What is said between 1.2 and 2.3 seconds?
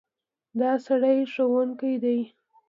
ښوونکی دی.